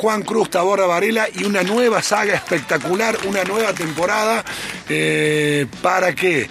Juan 0.00 0.22
Cruz 0.22 0.48
Taborda 0.48 0.86
Varela 0.86 1.26
y 1.30 1.44
una 1.44 1.62
nueva 1.62 2.00
saga 2.00 2.32
espectacular, 2.32 3.18
una 3.28 3.44
nueva 3.44 3.74
temporada 3.74 4.42
eh, 4.88 5.66
para 5.82 6.14
que 6.14 6.48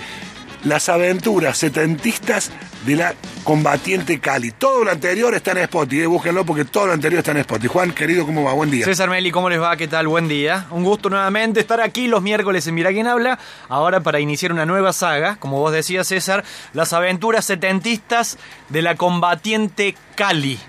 las 0.66 0.88
aventuras 0.88 1.58
setentistas 1.58 2.51
de 2.85 2.96
la 2.96 3.16
combatiente 3.43 4.20
Cali. 4.20 4.51
Todo 4.51 4.83
lo 4.83 4.92
anterior 4.92 5.33
está 5.33 5.54
en 5.54 5.58
Spotify, 5.58 6.04
eh, 6.04 6.06
búsquenlo 6.06 6.46
porque 6.46 6.64
todo 6.64 6.85
lo 6.85 6.93
anterior 6.93 7.17
está 7.17 7.32
en 7.32 7.38
Spotify. 7.38 7.67
Juan, 7.70 7.92
querido, 7.92 8.23
¿cómo 8.23 8.43
va? 8.43 8.54
Buen 8.54 8.70
día. 8.70 8.86
César 8.86 9.09
Meli, 9.09 9.32
¿cómo 9.32 9.50
les 9.50 9.59
va? 9.59 9.75
¿Qué 9.77 9.88
tal? 9.88 10.07
Buen 10.07 10.27
día. 10.27 10.68
Un 10.70 10.84
gusto 10.84 11.09
nuevamente 11.09 11.59
estar 11.59 11.81
aquí 11.81 12.07
los 12.07 12.21
miércoles 12.21 12.68
en 12.68 12.75
Mira 12.75 12.91
quién 12.91 13.07
habla. 13.07 13.39
Ahora 13.68 14.02
para 14.02 14.20
iniciar 14.20 14.52
una 14.52 14.68
nueva 14.68 14.93
saga, 14.93 15.38
como 15.38 15.57
vos 15.59 15.73
decías, 15.73 16.05
César, 16.05 16.43
las 16.73 16.93
aventuras 16.93 17.45
setentistas 17.45 18.38
de 18.70 18.84
la 18.84 18.93
combatiente 18.93 19.95
Cali. 20.13 20.59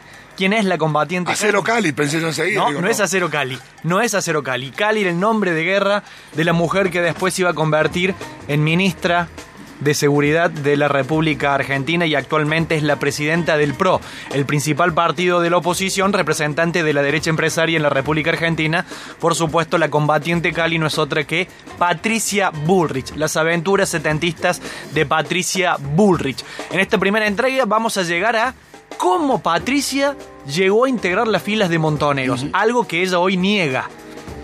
¿Quién 0.41 0.55
es 0.55 0.65
la 0.65 0.79
combatiente 0.79 1.33
Acero 1.33 1.63
Cali, 1.63 1.93
pensé 1.93 2.19
yo 2.19 2.29
enseguida. 2.29 2.61
No, 2.61 2.69
digo, 2.69 2.81
no 2.81 2.89
es 2.89 2.99
Acero 2.99 3.29
Cali. 3.29 3.59
No 3.83 4.01
es 4.01 4.15
Acero 4.15 4.43
Cali. 4.43 4.71
Cali 4.71 5.03
era 5.03 5.11
el 5.11 5.21
nombre 5.21 5.53
de 5.53 5.65
guerra 5.65 6.03
de 6.35 6.45
la 6.45 6.55
mujer 6.55 6.89
que 6.89 7.03
después 7.03 7.35
se 7.35 7.43
iba 7.43 7.51
a 7.51 7.53
convertir 7.53 8.15
en 8.49 8.65
ministra 8.65 9.29
de 9.81 9.93
Seguridad 9.93 10.49
de 10.49 10.79
la 10.79 10.89
República 10.89 11.55
Argentina 11.55 12.07
y 12.07 12.15
actualmente 12.15 12.75
es 12.75 12.83
la 12.83 12.97
presidenta 12.97 13.59
del 13.59 13.75
PRO, 13.75 14.01
el 14.33 14.47
principal 14.47 14.95
partido 14.95 15.43
de 15.43 15.51
la 15.51 15.59
oposición, 15.59 16.15
representante 16.15 16.83
de 16.83 16.95
la 16.95 17.03
derecha 17.03 17.29
empresaria 17.29 17.77
en 17.77 17.83
la 17.83 17.91
República 17.91 18.31
Argentina. 18.31 18.87
Por 19.19 19.35
supuesto, 19.35 19.77
la 19.77 19.91
combatiente 19.91 20.55
Cali 20.55 20.79
no 20.79 20.87
es 20.87 20.97
otra 20.97 21.25
que 21.25 21.49
Patricia 21.77 22.49
Bullrich, 22.49 23.15
las 23.15 23.37
aventuras 23.37 23.91
setentistas 23.91 24.63
de 24.95 25.05
Patricia 25.05 25.77
Bullrich. 25.79 26.43
En 26.71 26.81
esta 26.81 26.97
primera 26.97 27.27
entrega 27.27 27.67
vamos 27.67 27.99
a 27.99 28.05
llegar 28.05 28.37
a 28.37 28.55
cómo 29.01 29.41
Patricia 29.43 30.15
llegó 30.47 30.85
a 30.85 30.89
integrar 30.91 31.27
las 31.27 31.43
filas 31.43 31.71
de 31.71 31.79
montoneros, 31.79 32.45
algo 32.53 32.87
que 32.87 33.01
ella 33.01 33.19
hoy 33.19 33.39
niega 33.39 33.89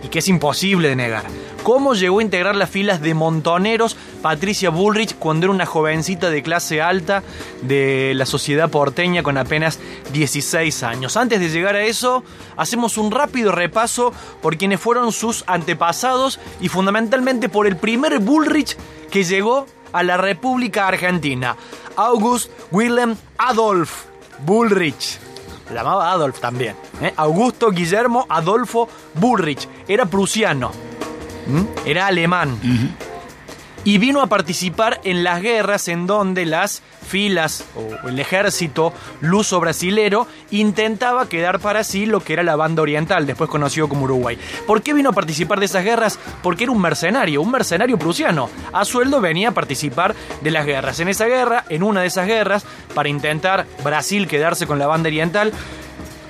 y 0.02 0.08
que 0.08 0.20
es 0.20 0.28
imposible 0.28 0.88
de 0.88 0.96
negar. 0.96 1.24
¿Cómo 1.62 1.92
llegó 1.92 2.20
a 2.20 2.22
integrar 2.22 2.56
las 2.56 2.70
filas 2.70 3.02
de 3.02 3.12
montoneros 3.12 3.98
Patricia 4.22 4.70
Bullrich 4.70 5.14
cuando 5.16 5.44
era 5.44 5.52
una 5.52 5.66
jovencita 5.66 6.30
de 6.30 6.42
clase 6.42 6.80
alta 6.80 7.22
de 7.60 8.14
la 8.14 8.24
sociedad 8.24 8.70
porteña 8.70 9.22
con 9.22 9.36
apenas 9.36 9.78
16 10.14 10.82
años? 10.84 11.18
Antes 11.18 11.38
de 11.38 11.50
llegar 11.50 11.76
a 11.76 11.84
eso, 11.84 12.24
hacemos 12.56 12.96
un 12.96 13.10
rápido 13.10 13.52
repaso 13.52 14.14
por 14.40 14.56
quienes 14.56 14.80
fueron 14.80 15.12
sus 15.12 15.44
antepasados 15.46 16.40
y 16.62 16.68
fundamentalmente 16.68 17.50
por 17.50 17.66
el 17.66 17.76
primer 17.76 18.20
Bullrich 18.20 18.74
que 19.10 19.22
llegó 19.22 19.66
a 19.92 20.02
la 20.02 20.16
República 20.16 20.88
Argentina, 20.88 21.56
August 21.96 22.50
Wilhelm 22.70 23.16
Adolf 23.36 24.15
Bullrich. 24.40 25.18
Se 25.68 25.74
llamaba 25.74 26.12
Adolf 26.12 26.38
también. 26.40 26.76
¿eh? 27.00 27.12
Augusto 27.16 27.70
Guillermo 27.70 28.26
Adolfo 28.28 28.88
Bullrich. 29.14 29.68
Era 29.88 30.06
prusiano. 30.06 30.70
Era 31.84 32.06
alemán. 32.06 32.58
Y 33.86 33.98
vino 33.98 34.20
a 34.20 34.26
participar 34.26 35.00
en 35.04 35.22
las 35.22 35.40
guerras 35.40 35.86
en 35.86 36.08
donde 36.08 36.44
las 36.44 36.82
filas 37.06 37.64
o 37.76 38.08
el 38.08 38.18
ejército 38.18 38.92
luso 39.20 39.60
brasilero 39.60 40.26
intentaba 40.50 41.28
quedar 41.28 41.60
para 41.60 41.84
sí 41.84 42.04
lo 42.04 42.18
que 42.18 42.32
era 42.32 42.42
la 42.42 42.56
banda 42.56 42.82
oriental, 42.82 43.26
después 43.26 43.48
conocido 43.48 43.88
como 43.88 44.02
Uruguay. 44.02 44.36
¿Por 44.66 44.82
qué 44.82 44.92
vino 44.92 45.10
a 45.10 45.12
participar 45.12 45.60
de 45.60 45.66
esas 45.66 45.84
guerras? 45.84 46.18
Porque 46.42 46.64
era 46.64 46.72
un 46.72 46.80
mercenario, 46.80 47.40
un 47.40 47.52
mercenario 47.52 47.96
prusiano. 47.96 48.50
A 48.72 48.84
sueldo 48.84 49.20
venía 49.20 49.50
a 49.50 49.54
participar 49.54 50.16
de 50.40 50.50
las 50.50 50.66
guerras. 50.66 50.98
En 50.98 51.08
esa 51.08 51.26
guerra, 51.26 51.64
en 51.68 51.84
una 51.84 52.00
de 52.00 52.08
esas 52.08 52.26
guerras, 52.26 52.66
para 52.92 53.08
intentar 53.08 53.66
Brasil 53.84 54.26
quedarse 54.26 54.66
con 54.66 54.80
la 54.80 54.88
banda 54.88 55.06
oriental, 55.06 55.52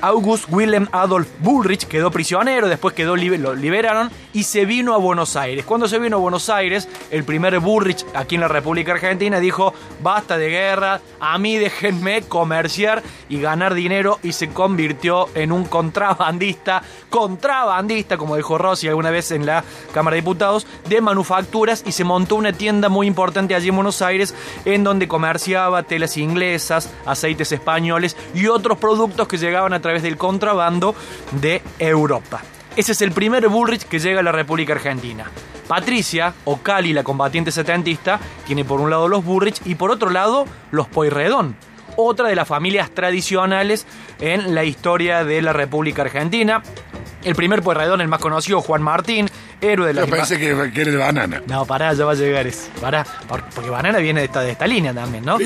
August 0.03 0.45
Wilhelm 0.51 0.89
Adolf 0.93 1.27
Bullrich 1.41 1.87
quedó 1.87 2.11
prisionero, 2.11 2.69
después 2.69 2.95
quedó 2.95 3.17
lo 3.17 3.55
liberaron 3.55 4.11
y 4.37 4.42
se 4.42 4.67
vino 4.67 4.92
a 4.92 4.98
Buenos 4.98 5.34
Aires. 5.34 5.65
Cuando 5.65 5.89
se 5.89 5.98
vino 5.98 6.19
a 6.19 6.20
Buenos 6.20 6.51
Aires, 6.51 6.87
el 7.11 7.25
primer 7.25 7.59
Bullrich 7.59 8.05
aquí 8.12 8.34
en 8.34 8.43
la 8.43 8.48
República 8.48 8.93
Argentina 8.93 9.41
dijo, 9.41 9.73
basta 10.03 10.37
de 10.37 10.50
guerra, 10.50 11.00
a 11.21 11.38
mí 11.38 11.56
déjenme 11.56 12.21
comerciar 12.21 13.03
y 13.31 13.41
ganar 13.41 13.72
dinero 13.72 14.19
y 14.22 14.33
se 14.33 14.49
convirtió 14.49 15.31
en 15.34 15.53
un 15.53 15.65
contrabandista, 15.65 16.83
contrabandista, 17.09 18.19
como 18.19 18.37
dijo 18.37 18.59
Rossi 18.59 18.88
alguna 18.88 19.11
vez 19.11 19.31
en 19.31 19.47
la 19.47 19.65
Cámara 19.94 20.16
de 20.16 20.21
Diputados, 20.21 20.66
de 20.87 21.00
manufacturas 21.00 21.82
y 21.87 21.93
se 21.93 22.05
montó 22.05 22.37
una 22.37 22.53
tienda 22.53 22.91
muy 22.91 23.06
importante 23.06 23.55
allí 23.55 23.71
en 23.71 23.77
Buenos 23.77 24.03
Aires 24.03 24.34
en 24.66 24.84
donde 24.84 25.09
comerciaba 25.09 25.84
telas 25.84 26.19
inglesas, 26.19 26.93
aceites 27.06 27.53
españoles 27.53 28.19
y 28.34 28.49
otros 28.49 28.77
productos 28.77 29.28
que 29.28 29.38
llegaban 29.38 29.72
a 29.72 29.81
través 29.81 30.03
del 30.03 30.19
contrabando 30.19 30.94
de 31.41 31.62
Europa. 31.78 32.43
Ese 32.76 32.92
es 32.92 33.00
el 33.00 33.12
primer 33.12 33.48
Bullrich 33.48 33.84
que 33.84 33.98
llega 33.98 34.20
a 34.20 34.22
la 34.22 34.32
República 34.32 34.75
Argentina. 34.75 35.25
Patricia, 35.66 36.34
o 36.44 36.59
Cali, 36.59 36.92
la 36.92 37.04
combatiente 37.04 37.50
setentista, 37.50 38.20
tiene 38.47 38.66
por 38.66 38.82
un 38.82 38.91
lado 38.91 39.09
los 39.09 39.25
Bullrich 39.25 39.62
y 39.64 39.76
por 39.76 39.91
otro 39.91 40.10
lado 40.10 40.44
los 40.72 40.87
Poirredón, 40.87 41.56
otra 41.97 42.28
de 42.28 42.37
las 42.37 42.47
familias 42.47 42.91
tradicionales 42.91 43.87
en 44.20 44.54
la 44.54 44.64
historia 44.64 45.25
de 45.25 45.41
la 45.41 45.54
República 45.54 46.03
Argentina. 46.03 46.62
El 47.25 47.34
primer 47.34 47.62
Pueyrredón, 47.62 48.03
el 48.03 48.09
más 48.09 48.20
conocido, 48.20 48.60
Juan 48.60 48.82
Martín, 48.82 49.31
héroe 49.72 49.88
de 49.88 49.94
la 49.94 50.04
Yo 50.04 50.10
pensé 50.10 50.38
que, 50.38 50.71
que 50.72 50.81
eres 50.81 50.99
banana. 50.99 51.43
No, 51.47 51.65
pará, 51.65 51.93
ya 51.93 52.04
va 52.04 52.12
a 52.12 52.15
llegar 52.15 52.47
ese. 52.47 52.71
Pará, 52.81 53.06
porque 53.54 53.71
Banana 53.71 53.99
viene 53.99 54.21
de 54.21 54.27
esta, 54.27 54.41
de 54.41 54.53
esta 54.53 54.66
línea 54.66 54.93
también, 54.93 55.25
¿no? 55.25 55.38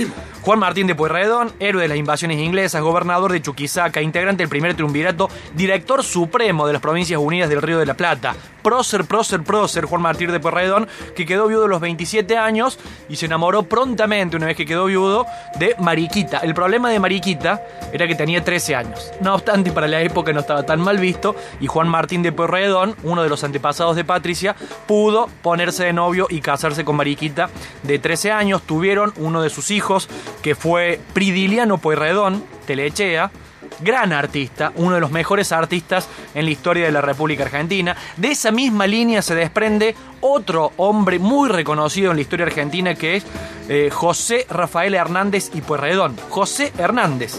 Juan 0.43 0.59
Martín 0.59 0.87
de 0.87 0.95
Pueyrredón, 0.95 1.53
héroe 1.61 1.83
de 1.83 1.89
las 1.89 1.99
invasiones 1.99 2.39
inglesas, 2.39 2.81
gobernador 2.81 3.33
de 3.33 3.43
Chuquisaca, 3.43 4.01
integrante 4.01 4.43
del 4.43 4.49
primer 4.49 4.75
triunvirato, 4.75 5.29
director 5.55 6.03
supremo 6.03 6.67
de 6.67 6.73
las 6.73 6.81
Provincias 6.81 7.21
Unidas 7.21 7.51
del 7.51 7.61
Río 7.61 7.79
de 7.79 7.85
la 7.85 7.95
Plata, 7.95 8.35
prócer, 8.63 9.05
prócer, 9.05 9.43
prócer, 9.43 9.85
Juan 9.85 10.01
Martín 10.01 10.33
de 10.33 10.41
Pueyrredón, 10.41 10.89
que 11.15 11.27
quedó 11.27 11.47
viudo 11.47 11.67
a 11.67 11.69
los 11.69 11.81
27 11.81 12.39
años 12.39 12.79
y 13.09 13.17
se 13.17 13.27
enamoró 13.27 13.65
prontamente, 13.65 14.37
una 14.37 14.47
vez 14.47 14.57
que 14.57 14.65
quedó 14.65 14.87
viudo, 14.87 15.27
de 15.59 15.75
Mariquita. 15.79 16.39
El 16.39 16.55
problema 16.55 16.91
de 16.91 17.01
Mariquita 17.01 17.63
era 17.93 18.07
que 18.07 18.15
tenía 18.15 18.43
13 18.43 18.75
años. 18.75 19.13
No 19.21 19.35
obstante, 19.35 19.73
para 19.73 19.89
la 19.89 20.01
época 20.01 20.33
no 20.33 20.41
estaba 20.41 20.63
tan 20.63 20.81
mal 20.81 20.99
visto 20.99 21.37
y 21.61 21.67
Juan 21.67 21.89
Martín 21.89 22.23
de 22.23 22.33
Pueyrredón, 22.33 22.97
uno 23.03 23.23
de 23.23 23.29
los 23.29 23.45
antepasados 23.45 23.97
de 23.97 24.05
Patricia, 24.11 24.57
pudo 24.89 25.29
ponerse 25.41 25.85
de 25.85 25.93
novio 25.93 26.27
y 26.29 26.41
casarse 26.41 26.85
con 26.85 26.97
Mariquita 26.97 27.49
de 27.85 28.01
13 28.01 28.33
años. 28.33 28.63
Tuvieron 28.63 29.13
uno 29.19 29.41
de 29.41 29.51
sus 29.51 29.71
hijos, 29.71 30.09
que 30.43 30.57
fue 30.57 30.99
Pridiliano 31.13 31.79
Pueyrredón, 31.79 32.43
Telechea, 32.67 33.31
gran 33.79 34.13
artista, 34.13 34.73
uno 34.75 34.97
de 34.97 35.01
los 35.01 35.13
mejores 35.13 35.53
artistas 35.53 36.09
en 36.35 36.45
la 36.45 36.51
historia 36.51 36.87
de 36.87 36.91
la 36.91 37.01
República 37.01 37.45
Argentina. 37.45 37.97
De 38.17 38.33
esa 38.33 38.51
misma 38.51 38.89
línea 38.89 39.23
se 39.23 39.37
desprende 39.37 39.95
otro 40.21 40.73
hombre 40.77 41.21
muy 41.21 41.49
reconocido 41.49 42.11
en 42.11 42.17
la 42.17 42.23
historia 42.23 42.47
argentina 42.47 42.97
que 42.97 43.15
es 43.15 43.25
eh, 43.69 43.91
José 43.93 44.45
Rafael 44.51 44.95
Hernández 44.95 45.53
y 45.55 45.61
Pueyrredón. 45.61 46.17
José 46.31 46.73
Hernández. 46.79 47.39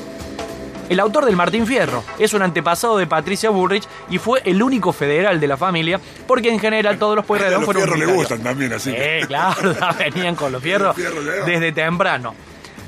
El 0.91 1.00
autor 1.00 1.24
del 1.24 1.38
Martín 1.38 1.66
Fierro 1.66 2.03
es 2.19 2.34
un 2.34 2.41
antepasado 2.41 2.97
de 2.97 3.07
Patricia 3.07 3.50
Bullrich 3.50 3.88
y 4.09 4.18
fue 4.18 4.41
el 4.44 4.62
único 4.62 4.91
federal 4.91 5.40
de 5.40 5.47
la 5.47 5.56
familia, 5.56 6.02
porque 6.28 6.52
en 6.52 6.59
general 6.59 7.00
todos 7.00 7.16
los 7.16 7.25
Pueyrredón 7.25 7.62
los 7.62 7.63
fueron. 7.63 7.84
fierros 7.84 8.00
le 8.00 8.13
gustan 8.13 8.44
también, 8.44 8.74
así. 8.74 8.91
Eh, 8.94 9.22
claro, 9.25 9.74
venían 9.97 10.35
con 10.35 10.52
los 10.52 10.62
fierros 10.62 10.97
Los 10.97 11.46
desde 11.46 11.72
temprano. 11.72 12.35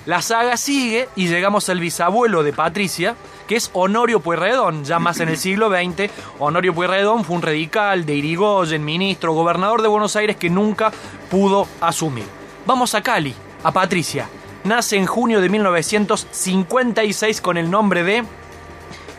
La 0.06 0.22
saga 0.22 0.58
sigue 0.58 1.08
y 1.16 1.30
llegamos 1.30 1.70
al 1.70 1.80
bisabuelo 1.80 2.44
de 2.44 2.52
Patricia, 2.52 3.16
que 3.48 3.56
es 3.56 3.70
Honorio 3.72 4.20
Pueyrredón, 4.20 4.84
ya 4.84 5.00
más 5.00 5.22
en 5.22 5.30
el 5.30 5.38
siglo 5.38 5.70
XX. 5.70 6.12
Honorio 6.40 6.74
Pueyrredón 6.74 7.24
fue 7.24 7.38
un 7.38 7.42
radical 7.42 8.06
de 8.06 8.16
Irigoyen, 8.16 8.84
ministro, 8.84 9.32
gobernador 9.32 9.82
de 9.82 9.88
Buenos 9.88 10.18
Aires 10.18 10.36
que 10.36 10.50
nunca 10.50 10.92
pudo 11.32 11.70
asumir. 11.80 12.26
Vamos 12.66 12.96
a 12.96 13.02
Cali, 13.02 13.34
a 13.64 13.72
Patricia. 13.72 14.28
Nace 14.64 14.98
en 14.98 15.06
junio 15.06 15.42
de 15.42 15.50
1956 15.50 17.42
con 17.42 17.58
el 17.58 17.70
nombre 17.70 18.04
de 18.04 18.24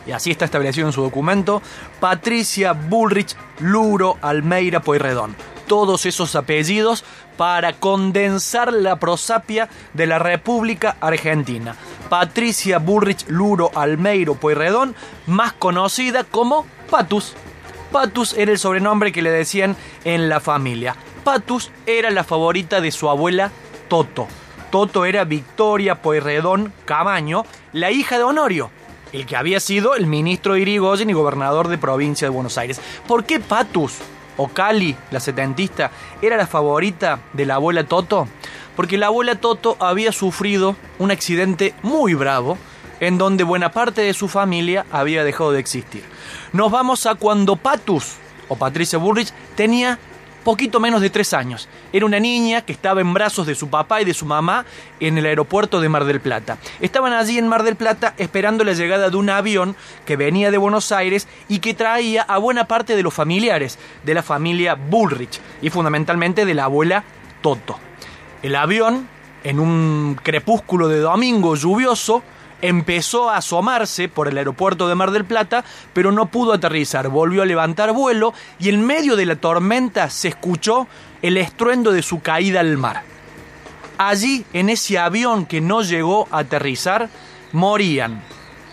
y 0.07 0.11
así 0.11 0.31
está 0.31 0.45
establecido 0.45 0.87
en 0.87 0.93
su 0.93 1.01
documento, 1.01 1.61
Patricia 1.99 2.73
Bullrich 2.73 3.35
Luro 3.59 4.17
Almeida 4.21 4.81
Pueyrredón. 4.81 5.35
Todos 5.67 6.05
esos 6.05 6.35
apellidos 6.35 7.03
para 7.37 7.73
condensar 7.73 8.71
la 8.71 8.99
prosapia 8.99 9.67
de 9.93 10.05
la 10.05 10.19
República 10.19 10.95
Argentina. 11.01 11.75
Patricia 12.09 12.77
Bullrich 12.77 13.25
Luro 13.27 13.71
Almeiro 13.73 14.35
Pueyrredón, 14.35 14.95
más 15.25 15.53
conocida 15.53 16.23
como 16.23 16.67
Patus. 16.89 17.33
Patus 17.91 18.33
era 18.33 18.51
el 18.51 18.59
sobrenombre 18.59 19.11
que 19.11 19.23
le 19.23 19.31
decían 19.31 19.75
en 20.03 20.29
la 20.29 20.39
familia. 20.39 20.95
Patus 21.23 21.71
era 21.87 22.11
la 22.11 22.23
favorita 22.23 22.79
de 22.79 22.91
su 22.91 23.09
abuela 23.09 23.51
Toto. 23.87 24.27
Toto 24.75 25.05
era 25.05 25.23
Victoria 25.23 26.01
Pueyrredón 26.01 26.73
Camaño, 26.83 27.45
la 27.71 27.91
hija 27.91 28.17
de 28.17 28.25
Honorio, 28.25 28.71
el 29.13 29.25
que 29.25 29.37
había 29.37 29.61
sido 29.61 29.95
el 29.95 30.05
ministro 30.05 30.55
de 30.55 30.59
Irigoyen 30.59 31.09
y 31.09 31.13
gobernador 31.13 31.69
de 31.69 31.77
provincia 31.77 32.27
de 32.27 32.35
Buenos 32.35 32.57
Aires. 32.57 32.81
¿Por 33.07 33.23
qué 33.23 33.39
Patus 33.39 33.93
o 34.35 34.49
Cali, 34.49 34.93
la 35.11 35.21
setentista, 35.21 35.91
era 36.21 36.35
la 36.35 36.45
favorita 36.45 37.21
de 37.31 37.45
la 37.45 37.55
abuela 37.55 37.85
Toto? 37.85 38.27
Porque 38.75 38.97
la 38.97 39.05
abuela 39.05 39.35
Toto 39.35 39.77
había 39.79 40.11
sufrido 40.11 40.75
un 40.99 41.09
accidente 41.09 41.73
muy 41.81 42.13
bravo 42.13 42.57
en 42.99 43.17
donde 43.17 43.45
buena 43.45 43.71
parte 43.71 44.01
de 44.01 44.13
su 44.13 44.27
familia 44.27 44.85
había 44.91 45.23
dejado 45.23 45.53
de 45.53 45.61
existir. 45.61 46.03
Nos 46.51 46.69
vamos 46.69 47.05
a 47.05 47.15
cuando 47.15 47.55
Patus, 47.55 48.15
o 48.49 48.57
Patricia 48.57 48.99
Bullrich, 48.99 49.31
tenía 49.55 49.99
poquito 50.45 50.79
menos 50.79 51.01
de 51.01 51.09
tres 51.09 51.33
años. 51.33 51.67
Era 51.91 52.05
una 52.05 52.19
niña 52.21 52.61
que 52.61 52.71
estaba 52.71 53.01
en 53.01 53.13
brazos 53.13 53.45
de 53.45 53.55
su 53.55 53.67
papá 53.67 54.01
y 54.01 54.05
de 54.05 54.13
su 54.13 54.25
mamá 54.25 54.65
en 55.01 55.17
el 55.17 55.25
aeropuerto 55.25 55.81
de 55.81 55.89
Mar 55.89 56.05
del 56.05 56.21
Plata. 56.21 56.57
Estaban 56.79 57.11
allí 57.11 57.37
en 57.37 57.49
Mar 57.49 57.63
del 57.63 57.75
Plata 57.75 58.13
esperando 58.17 58.63
la 58.63 58.71
llegada 58.71 59.09
de 59.09 59.17
un 59.17 59.29
avión 59.29 59.75
que 60.05 60.15
venía 60.15 60.51
de 60.51 60.57
Buenos 60.57 60.93
Aires 60.93 61.27
y 61.49 61.59
que 61.59 61.73
traía 61.73 62.21
a 62.21 62.37
buena 62.37 62.65
parte 62.65 62.95
de 62.95 63.03
los 63.03 63.13
familiares 63.13 63.77
de 64.05 64.13
la 64.13 64.23
familia 64.23 64.75
Bullrich 64.75 65.41
y 65.61 65.69
fundamentalmente 65.69 66.45
de 66.45 66.53
la 66.53 66.65
abuela 66.65 67.03
Toto. 67.41 67.77
El 68.43 68.55
avión, 68.55 69.09
en 69.43 69.59
un 69.59 70.17
crepúsculo 70.21 70.87
de 70.87 70.99
domingo 70.99 71.55
lluvioso, 71.55 72.21
empezó 72.61 73.29
a 73.29 73.37
asomarse 73.37 74.07
por 74.07 74.27
el 74.27 74.37
aeropuerto 74.37 74.87
de 74.87 74.95
Mar 74.95 75.11
del 75.11 75.25
Plata, 75.25 75.63
pero 75.93 76.11
no 76.11 76.27
pudo 76.27 76.53
aterrizar. 76.53 77.09
Volvió 77.09 77.41
a 77.41 77.45
levantar 77.45 77.91
vuelo 77.91 78.33
y 78.59 78.69
en 78.69 78.85
medio 78.85 79.15
de 79.15 79.25
la 79.25 79.35
tormenta 79.35 80.09
se 80.09 80.29
escuchó 80.29 80.87
el 81.21 81.37
estruendo 81.37 81.91
de 81.91 82.01
su 82.01 82.21
caída 82.21 82.59
al 82.59 82.77
mar. 82.77 83.03
Allí, 83.97 84.45
en 84.53 84.69
ese 84.69 84.99
avión 84.99 85.45
que 85.45 85.61
no 85.61 85.81
llegó 85.81 86.27
a 86.31 86.39
aterrizar, 86.39 87.09
morían 87.53 88.21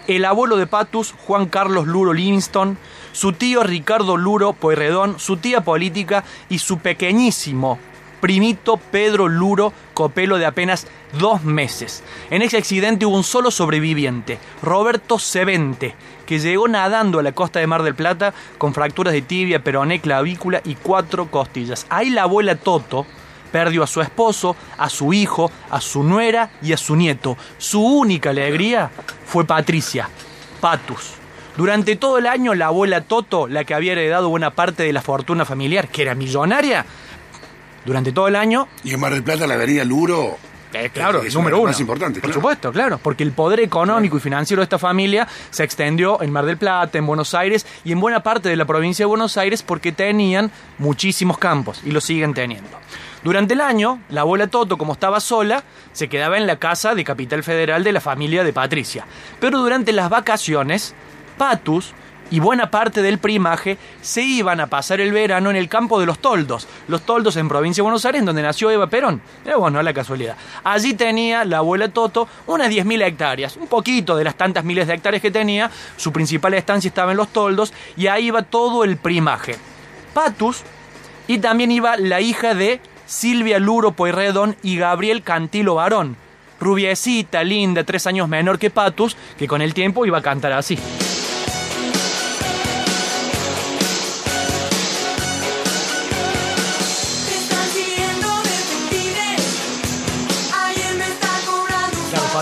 el 0.08 0.24
abuelo 0.24 0.56
de 0.56 0.66
Patus, 0.66 1.14
Juan 1.26 1.46
Carlos 1.46 1.86
Luro 1.86 2.12
Livingston, 2.12 2.76
su 3.12 3.32
tío 3.32 3.62
Ricardo 3.62 4.16
Luro 4.16 4.52
Pueyrredón, 4.52 5.20
su 5.20 5.36
tía 5.36 5.60
política 5.60 6.24
y 6.48 6.58
su 6.58 6.78
pequeñísimo 6.78 7.78
primito 8.22 8.76
Pedro 8.76 9.26
Luro 9.26 9.72
Copelo 9.94 10.38
de 10.38 10.46
apenas 10.46 10.86
dos 11.18 11.42
meses. 11.42 12.04
En 12.30 12.40
ese 12.40 12.56
accidente 12.56 13.04
hubo 13.04 13.16
un 13.16 13.24
solo 13.24 13.50
sobreviviente, 13.50 14.38
Roberto 14.62 15.18
Sevente, 15.18 15.96
que 16.24 16.38
llegó 16.38 16.68
nadando 16.68 17.18
a 17.18 17.24
la 17.24 17.32
costa 17.32 17.58
de 17.58 17.66
Mar 17.66 17.82
del 17.82 17.96
Plata 17.96 18.32
con 18.58 18.74
fracturas 18.74 19.12
de 19.12 19.22
tibia, 19.22 19.64
peroné, 19.64 20.00
clavícula 20.00 20.62
y 20.64 20.76
cuatro 20.76 21.32
costillas. 21.32 21.84
Ahí 21.90 22.10
la 22.10 22.22
abuela 22.22 22.54
Toto 22.54 23.06
perdió 23.50 23.82
a 23.82 23.88
su 23.88 24.00
esposo, 24.00 24.54
a 24.78 24.88
su 24.88 25.12
hijo, 25.12 25.50
a 25.68 25.80
su 25.80 26.04
nuera 26.04 26.52
y 26.62 26.72
a 26.72 26.76
su 26.76 26.94
nieto. 26.94 27.36
Su 27.58 27.84
única 27.84 28.30
alegría 28.30 28.92
fue 29.26 29.44
Patricia, 29.44 30.08
Patus. 30.60 31.14
Durante 31.56 31.96
todo 31.96 32.18
el 32.18 32.28
año 32.28 32.54
la 32.54 32.66
abuela 32.66 33.02
Toto, 33.02 33.48
la 33.48 33.64
que 33.64 33.74
había 33.74 33.92
heredado 33.92 34.30
buena 34.30 34.52
parte 34.52 34.84
de 34.84 34.92
la 34.92 35.02
fortuna 35.02 35.44
familiar, 35.44 35.88
que 35.88 36.02
era 36.02 36.14
millonaria, 36.14 36.86
durante 37.84 38.12
todo 38.12 38.28
el 38.28 38.36
año. 38.36 38.68
Y 38.84 38.92
en 38.92 39.00
Mar 39.00 39.12
del 39.12 39.22
Plata 39.22 39.46
la 39.46 39.54
avenida 39.54 39.84
Luro. 39.84 40.36
Eh, 40.72 40.90
claro, 40.92 41.22
el 41.22 41.32
número 41.34 41.58
uno. 41.58 41.68
Más 41.68 41.80
importante, 41.80 42.20
Por 42.20 42.32
supuesto, 42.32 42.72
claro. 42.72 42.98
Porque 43.02 43.22
el 43.22 43.32
poder 43.32 43.60
económico 43.60 44.16
y 44.16 44.20
financiero 44.20 44.60
de 44.60 44.64
esta 44.64 44.78
familia 44.78 45.28
se 45.50 45.64
extendió 45.64 46.22
en 46.22 46.32
Mar 46.32 46.46
del 46.46 46.56
Plata, 46.56 46.96
en 46.96 47.06
Buenos 47.06 47.34
Aires 47.34 47.66
y 47.84 47.92
en 47.92 48.00
buena 48.00 48.22
parte 48.22 48.48
de 48.48 48.56
la 48.56 48.64
provincia 48.64 49.02
de 49.02 49.08
Buenos 49.08 49.36
Aires 49.36 49.62
porque 49.62 49.92
tenían 49.92 50.50
muchísimos 50.78 51.36
campos 51.36 51.82
y 51.84 51.90
lo 51.90 52.00
siguen 52.00 52.32
teniendo. 52.32 52.70
Durante 53.22 53.54
el 53.54 53.60
año, 53.60 54.00
la 54.08 54.22
abuela 54.22 54.48
Toto, 54.48 54.78
como 54.78 54.94
estaba 54.94 55.20
sola, 55.20 55.62
se 55.92 56.08
quedaba 56.08 56.38
en 56.38 56.46
la 56.46 56.56
casa 56.56 56.94
de 56.94 57.04
Capital 57.04 57.44
Federal 57.44 57.84
de 57.84 57.92
la 57.92 58.00
familia 58.00 58.42
de 58.42 58.52
Patricia. 58.52 59.04
Pero 59.38 59.58
durante 59.58 59.92
las 59.92 60.08
vacaciones, 60.08 60.94
Patus 61.38 61.94
y 62.32 62.40
buena 62.40 62.70
parte 62.70 63.02
del 63.02 63.18
primaje 63.18 63.76
se 64.00 64.22
iban 64.22 64.58
a 64.58 64.66
pasar 64.66 65.02
el 65.02 65.12
verano 65.12 65.50
en 65.50 65.56
el 65.56 65.68
campo 65.68 66.00
de 66.00 66.06
los 66.06 66.18
Toldos. 66.18 66.66
Los 66.88 67.02
Toldos 67.02 67.36
en 67.36 67.46
provincia 67.46 67.82
de 67.82 67.82
Buenos 67.82 68.06
Aires, 68.06 68.24
donde 68.24 68.40
nació 68.40 68.70
Eva 68.70 68.86
Perón. 68.86 69.20
Pero 69.44 69.60
bueno, 69.60 69.82
la 69.82 69.92
casualidad. 69.92 70.34
Allí 70.64 70.94
tenía 70.94 71.44
la 71.44 71.58
abuela 71.58 71.90
Toto 71.90 72.26
unas 72.46 72.70
10.000 72.70 73.06
hectáreas, 73.06 73.58
un 73.58 73.66
poquito 73.66 74.16
de 74.16 74.24
las 74.24 74.34
tantas 74.34 74.64
miles 74.64 74.86
de 74.86 74.94
hectáreas 74.94 75.20
que 75.20 75.30
tenía. 75.30 75.70
Su 75.98 76.10
principal 76.10 76.54
estancia 76.54 76.88
estaba 76.88 77.10
en 77.10 77.18
los 77.18 77.28
Toldos 77.28 77.74
y 77.98 78.06
ahí 78.06 78.28
iba 78.28 78.40
todo 78.40 78.82
el 78.82 78.96
primaje. 78.96 79.56
Patus 80.14 80.62
y 81.26 81.36
también 81.36 81.70
iba 81.70 81.98
la 81.98 82.22
hija 82.22 82.54
de 82.54 82.80
Silvia 83.04 83.58
Luro 83.58 83.92
Poirredón 83.92 84.56
y 84.62 84.78
Gabriel 84.78 85.22
Cantilo 85.22 85.74
Barón. 85.74 86.16
Rubiecita, 86.60 87.44
linda, 87.44 87.84
tres 87.84 88.06
años 88.06 88.26
menor 88.26 88.58
que 88.58 88.70
Patus, 88.70 89.18
que 89.36 89.46
con 89.46 89.60
el 89.60 89.74
tiempo 89.74 90.06
iba 90.06 90.16
a 90.16 90.22
cantar 90.22 90.52
así. 90.52 90.78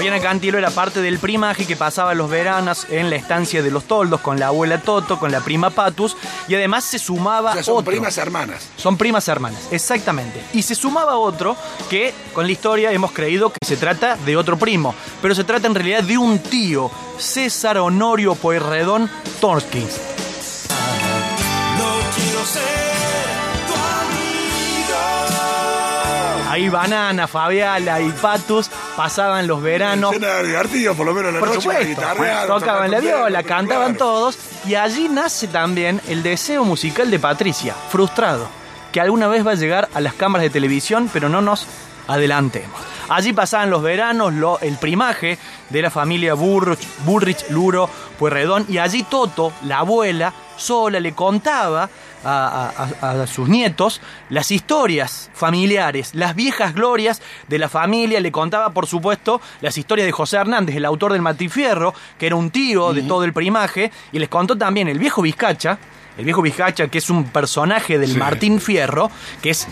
Fabiana 0.01 0.19
Cantilo 0.19 0.57
era 0.57 0.71
parte 0.71 1.03
del 1.03 1.19
primaje 1.19 1.67
que 1.67 1.77
pasaba 1.77 2.15
los 2.15 2.31
veranos 2.31 2.87
en 2.89 3.11
la 3.11 3.17
estancia 3.17 3.63
de 3.63 3.71
los 3.71 3.85
toldos 3.85 4.23
con 4.23 4.41
la 4.41 4.47
abuela 4.47 4.81
Toto, 4.81 5.19
con 5.19 5.31
la 5.31 5.41
prima 5.43 5.69
Patus, 5.69 6.17
y 6.49 6.55
además 6.55 6.85
se 6.85 6.99
sumaba 6.99 7.53
o 7.53 7.63
son 7.63 7.85
primas 7.85 8.17
hermanas. 8.17 8.71
Son 8.77 8.97
primas 8.97 9.29
hermanas, 9.29 9.69
exactamente. 9.71 10.43
Y 10.55 10.63
se 10.63 10.75
sumaba 10.75 11.19
otro 11.19 11.55
que 11.91 12.15
con 12.33 12.47
la 12.47 12.53
historia 12.53 12.93
hemos 12.93 13.13
creído 13.13 13.51
que 13.51 13.59
se 13.63 13.77
trata 13.77 14.17
de 14.17 14.39
otro 14.39 14.59
primo, 14.59 14.95
pero 15.21 15.35
se 15.35 15.45
trata 15.45 15.67
en 15.67 15.75
realidad 15.75 16.03
de 16.03 16.17
un 16.17 16.39
tío, 16.39 16.91
César 17.19 17.77
Honorio 17.77 18.35
Poirredón 18.37 19.11
Torskins. 19.39 20.20
Ahí 26.61 26.69
Banana, 26.69 27.27
Fabiala 27.27 28.03
y 28.03 28.11
Patus 28.11 28.71
pasaban 28.95 29.47
los 29.47 29.63
veranos. 29.63 30.15
por 30.95 31.07
lo 31.07 31.15
menos 31.15 31.33
la 31.33 31.41
por 31.41 31.55
supuesto, 31.55 32.03
tocaban 32.47 32.91
la 32.91 33.01
viola, 33.01 33.43
cantaban 33.43 33.97
todos. 33.97 34.37
Y 34.67 34.75
allí 34.75 35.09
nace 35.09 35.49
también 35.49 36.03
el 36.07 36.23
deseo 36.23 36.63
musical 36.67 37.11
de 37.11 37.19
Patricia, 37.19 37.75
frustrado, 37.89 38.47
que 38.93 39.01
alguna 39.01 39.27
vez 39.27 39.47
va 39.47 39.53
a 39.53 39.55
llegar 39.55 39.89
a 39.95 40.03
las 40.03 40.13
cámaras 40.13 40.43
de 40.43 40.51
televisión, 40.51 41.09
pero 41.11 41.31
no 41.31 41.41
nos 41.41 41.67
adelantemos. 42.09 42.79
Allí 43.09 43.33
pasaban 43.33 43.71
los 43.71 43.83
veranos, 43.83 44.31
el 44.61 44.77
primaje 44.77 45.39
de 45.71 45.81
la 45.81 45.91
familia 45.91 46.35
Burrich, 46.35 46.87
Burrich 47.07 47.49
Luro, 47.49 47.89
Puerredón, 48.19 48.67
y 48.69 48.77
allí 48.77 49.03
Toto, 49.03 49.55
la 49.63 49.79
abuela, 49.79 50.35
sola 50.59 51.01
le 51.01 51.15
contaba 51.15 51.89
a, 52.25 53.27
sus 53.27 53.49
nietos 53.49 54.01
las 54.29 54.51
historias 54.51 55.31
familiares, 55.33 56.15
las 56.15 56.35
viejas 56.35 56.75
glorias 56.75 57.23
de 57.49 57.59
la 57.59 57.69
familia. 57.69 58.21
Le 58.21 58.33
contaba, 58.33 58.71
por 58.71 58.87
supuesto, 58.87 59.41
las 59.61 59.77
historias 59.79 60.07
de 60.07 60.13
José 60.13 60.37
Hernández, 60.37 60.77
el 60.77 60.85
autor 60.85 61.13
del 61.13 61.23
Matifierro, 61.23 61.95
que 62.19 62.27
era 62.27 62.37
un 62.37 62.51
tío 62.51 62.93
de 62.93 63.03
todo 63.03 63.25
el 63.25 63.33
primaje, 63.33 63.91
y 64.13 64.19
les 64.19 64.29
contó 64.29 64.57
también 64.57 64.89
el 64.89 64.99
viejo 64.99 65.23
Vizcacha, 65.23 65.79
el 66.19 66.25
viejo 66.25 66.43
Vizcacha, 66.43 66.89
que 66.89 66.99
es 66.99 67.11
un 67.11 67.25
personaje 67.25 67.99
del 67.99 68.17
Martín 68.17 68.61
Fierro, 68.61 69.11
que 69.43 69.51
es 69.51 69.69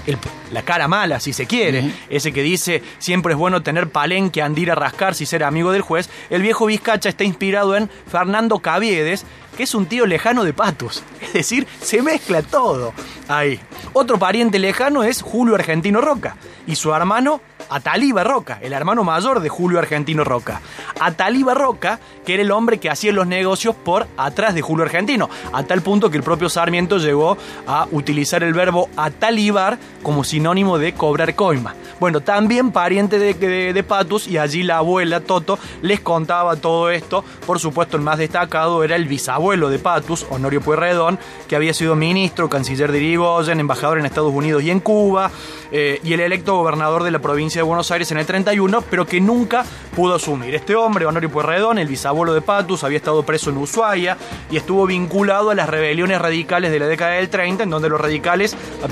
la 0.53 0.63
cara 0.63 0.89
mala, 0.89 1.21
si 1.21 1.33
se 1.33 1.47
quiere, 1.47 1.93
ese 2.09 2.33
que 2.33 2.43
dice 2.43 2.83
siempre 2.99 3.33
es 3.33 3.39
bueno 3.39 3.63
tener 3.63 3.91
palenque, 3.91 4.43
andir 4.43 4.71
a 4.71 4.75
rascar 4.75 5.15
si 5.15 5.27
ser 5.27 5.45
amigo 5.45 5.73
del 5.73 5.83
juez, 5.83 6.09
el 6.31 6.43
viejo 6.43 6.67
Vizcacha 6.67 7.09
está 7.09 7.25
inspirado 7.25 7.77
en 7.77 7.91
Fernando 8.11 8.59
Caviedes, 8.61 9.25
que 9.57 9.65
es 9.65 9.75
un 9.75 9.87
tío 9.87 10.07
lejano 10.07 10.45
de 10.45 10.53
Patus. 10.53 11.03
Es 11.21 11.33
decir, 11.33 11.67
se 11.81 12.01
mezcla 12.01 12.43
todo. 12.43 12.95
Ahí. 13.29 13.61
Otro 13.93 14.19
pariente 14.19 14.59
lejano 14.59 15.03
es 15.03 15.21
Julio 15.21 15.55
Argentino 15.55 16.01
Roca 16.01 16.37
y 16.67 16.77
su 16.77 16.95
hermano 16.95 17.41
Ataliba 17.71 18.25
Roca, 18.25 18.59
el 18.63 18.73
hermano 18.73 19.05
mayor 19.05 19.41
de 19.41 19.49
Julio 19.49 19.79
Argentino 19.79 20.25
Roca. 20.25 20.61
Ataliba 21.01 21.55
Roca, 21.55 22.01
que 22.25 22.35
era 22.35 22.43
el 22.43 22.51
hombre 22.51 22.79
que 22.79 22.91
hacía 22.91 23.13
los 23.13 23.27
negocios 23.27 23.75
por 23.75 24.07
atrás 24.17 24.55
de 24.55 24.63
Julio 24.63 24.85
Argentino, 24.85 25.29
a 25.53 25.63
tal 25.63 25.83
punto 25.83 26.11
que 26.11 26.17
el 26.17 26.23
propio 26.23 26.49
Sarmiento 26.49 26.99
llegó 26.99 27.37
a 27.67 27.87
utilizar 27.91 28.43
el 28.43 28.55
verbo 28.55 28.89
atalibar 28.97 29.79
como 30.03 30.25
sinónimo 30.25 30.79
de 30.79 30.93
cobrar 30.93 31.35
coima. 31.35 31.75
Bueno, 32.01 32.21
también 32.21 32.71
pariente 32.71 33.19
de, 33.19 33.85
Patus 33.89 34.29
y 34.29 34.39
allí 34.39 34.63
la 34.63 34.79
abuela 34.79 35.21
Toto 35.21 35.59
les 35.83 36.01
contaba 36.01 36.57
todo 36.57 36.91
esto. 36.91 37.25
Por 37.47 37.59
supuesto, 37.59 37.97
el 37.97 38.03
más 38.03 38.19
destacado 38.19 38.85
era 38.85 38.97
el 38.97 39.07
bisabuelo 39.07 39.69
de 39.71 39.79
Patus, 39.79 40.27
Honorio 40.31 40.61
Pueyrredón, 40.61 41.19
que 41.49 41.57
había 41.57 41.75
sido 41.75 41.97
ministro, 41.97 42.49
canciller 42.49 42.93
de 42.93 42.99
Irigoyen, 42.99 43.61
embajador 43.61 43.99
en 43.99 44.07
Estados 44.07 44.33
Unidos 44.33 44.63
y 44.63 44.71
en 44.71 44.81
Cuba, 44.81 45.31
eh, 45.73 46.01
y 46.05 46.13
el 46.13 46.21
electo 46.21 46.57
gobernador 46.57 47.03
de 47.03 47.11
la 47.11 47.19
provincia 47.19 47.58
de 47.59 47.65
Buenos 47.65 47.91
Aires 47.91 48.11
en 48.13 48.19
el 48.19 48.27
31, 48.27 48.83
pero 48.83 49.07
que 49.07 49.21
nunca 49.21 49.65
pudo 49.95 50.15
asumir. 50.15 50.55
Este 50.55 50.77
hombre, 50.77 51.07
Honorio 51.07 51.31
Pueyrredón, 51.31 51.79
el 51.79 51.89
bisabuelo 51.89 52.33
de 52.35 52.41
Patus, 52.41 52.85
había 52.85 52.99
estado 52.99 53.23
preso 53.25 53.51
en 53.51 53.57
Ushuaia 53.57 54.17
y 54.51 54.57
estuvo 54.57 54.87
vinculado 54.87 55.51
a 55.51 55.55
las 55.55 55.69
rebeliones 55.69 56.21
radicales 56.21 56.71
de 56.71 56.79
la 56.79 56.87
década 56.87 57.13
del 57.13 57.29
30, 57.29 57.65
en 57.65 57.71
donde 57.71 57.89
los 57.89 58.01
radicales, 58.01 58.57
a 58.83 58.89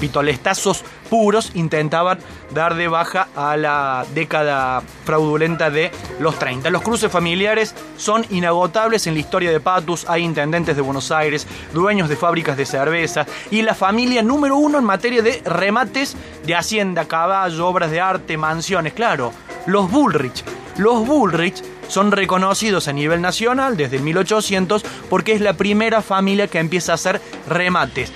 puros, 1.09 1.53
intentaban 1.55 2.19
dar 2.51 2.75
de 2.75 2.89
baja 2.89 3.29
a 3.37 3.57
la 3.57 4.05
década 4.15 4.83
fraudulenta 5.05 5.71
de 5.71 5.91
los 6.19 6.39
30. 6.39 6.69
Los 6.71 6.83
cruces 6.83 7.11
familiares 7.11 7.75
son 7.97 8.25
inagotables 8.31 9.07
en 9.07 9.15
la 9.15 9.21
historia 9.21 9.53
de 9.53 9.61
Patus. 9.61 10.07
Hay 10.09 10.23
intendentes 10.23 10.75
de 10.75 10.83
Buenos 10.83 11.11
Aires, 11.13 11.47
dueños 11.73 12.09
de 12.09 12.17
fábricas 12.17 12.57
de 12.57 12.67
cerveza 12.67 13.27
y 13.51 13.63
la 13.63 13.75
familia 13.75 14.23
número 14.23 14.57
uno 14.57 14.79
en 14.79 14.85
materia 14.85 15.23
de 15.23 15.43
remates 15.45 16.17
de 16.45 16.55
hacienda, 16.55 17.07
caballo, 17.07 17.67
obras 17.69 17.91
de 17.91 18.01
arte, 18.01 18.37
mansiones. 18.37 18.56
Claro, 18.95 19.33
los 19.67 19.91
Bullrich. 19.91 20.45
Los 20.79 21.07
Bullrich 21.07 21.63
son 21.89 22.13
reconocidos 22.13 22.89
a 22.89 22.93
nivel 22.93 23.21
nacional 23.21 23.77
desde 23.77 23.97
el 23.97 24.03
1800 24.03 24.83
porque 25.09 25.33
es 25.33 25.41
la 25.41 25.55
primera 25.55 26.03
familia 26.03 26.49
que 26.49 26.59
empieza 26.59 26.93
a 26.93 26.97
hacer 26.97 27.21
remates. 27.49 28.13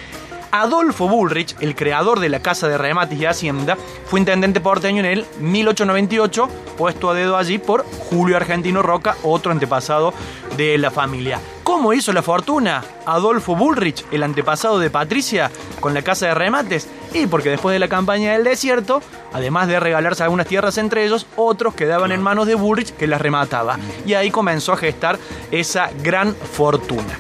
Adolfo 0.53 1.09
Bullrich, 1.09 1.55
el 1.61 1.77
creador 1.77 2.19
de 2.19 2.29
la 2.29 2.41
Casa 2.41 2.69
de 2.69 2.77
Remates 2.77 3.19
y 3.19 3.27
Hacienda, 3.27 3.77
fue 4.07 4.19
intendente 4.19 4.61
porteño 4.61 5.01
en 5.01 5.07
el 5.07 5.27
1898, 5.41 6.49
puesto 6.77 7.11
a 7.11 7.15
dedo 7.15 7.37
allí 7.37 7.59
por 7.59 7.85
Julio 7.85 8.37
Argentino 8.37 8.83
Roca, 8.83 9.17
otro 9.23 9.53
antepasado 9.53 10.13
de 10.57 10.77
la 10.79 10.91
familia. 10.91 11.41
¿Cómo 11.63 11.93
hizo 11.93 12.13
la 12.13 12.23
fortuna 12.23 12.83
Adolfo 13.07 13.55
Bullrich, 13.55 14.05
el 14.11 14.25
antepasado 14.25 14.81
de 14.81 14.91
Patricia, 14.91 15.51
con 15.79 15.95
la 15.95 16.03
Casa 16.03 16.27
de 16.27 16.35
Remates? 16.35 16.89
Y 17.13 17.27
porque 17.27 17.51
después 17.51 17.73
de 17.73 17.79
la 17.79 17.89
campaña 17.89 18.33
del 18.33 18.45
desierto, 18.45 19.03
además 19.33 19.69
de 19.69 19.81
regalarse 19.81 20.23
algunas 20.23 20.47
tierras 20.47 20.79
entre 20.79 21.05
ellos, 21.05 21.27
otros 21.37 21.75
quedaban 21.75 22.13
en 22.13 22.23
manos 22.23 22.47
de 22.47 22.55
Bullrich 22.55 22.95
que 22.95 23.07
las 23.07 23.21
remataba. 23.21 23.79
Y 24.07 24.15
ahí 24.15 24.31
comenzó 24.31 24.73
a 24.73 24.77
gestar 24.77 25.19
esa 25.51 25.91
gran 26.03 26.35
fortuna. 26.35 27.19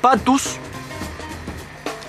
Patus 0.00 0.58